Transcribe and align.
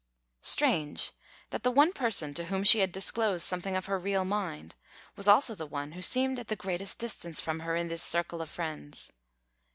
Strange 0.41 1.11
that 1.51 1.61
the 1.61 1.69
one 1.69 1.93
person 1.93 2.33
to 2.33 2.45
whom 2.45 2.63
she 2.63 2.79
had 2.79 2.91
disclosed 2.91 3.45
something 3.45 3.75
of 3.77 3.85
her 3.85 3.99
real 3.99 4.25
mind 4.25 4.73
was 5.15 5.27
also 5.27 5.53
the 5.53 5.67
one 5.67 5.91
who 5.91 6.01
seemed 6.01 6.39
at 6.39 6.47
the 6.47 6.55
greatest 6.55 6.97
distance 6.97 7.39
from 7.39 7.59
her 7.59 7.75
in 7.75 7.87
this 7.87 8.01
circle 8.01 8.41
of 8.41 8.49
friends. 8.49 9.13